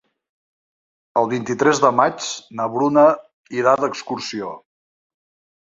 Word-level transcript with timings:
El 1.21 1.29
vint-i-tres 1.33 1.83
de 1.83 1.91
maig 1.99 2.31
na 2.61 2.67
Bruna 2.77 3.05
irà 3.61 3.77
d'excursió. 3.85 4.53